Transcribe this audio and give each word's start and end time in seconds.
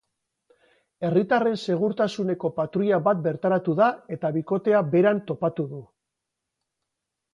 Herritarren 1.09 1.59
segurtasuneko 1.73 2.51
patruila 2.57 2.99
bat 3.09 3.21
bertaratu 3.27 3.77
da 3.83 3.91
eta 4.17 4.33
bikotea 4.39 4.81
beran 4.97 5.21
topatu 5.33 5.67
du. 5.75 5.83